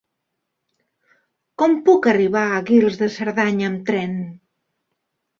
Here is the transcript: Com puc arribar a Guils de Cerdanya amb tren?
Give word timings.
Com 1.61 1.75
puc 1.89 2.07
arribar 2.11 2.45
a 2.53 2.61
Guils 2.69 2.97
de 3.01 3.09
Cerdanya 3.17 3.69
amb 3.73 3.83
tren? 3.91 4.17